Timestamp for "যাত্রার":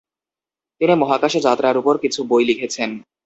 1.39-1.75